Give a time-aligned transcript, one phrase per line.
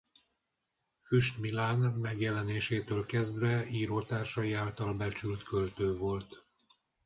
[1.01, 6.45] Füst Milán megjelenésétől kezdve írótársai által becsült költő volt.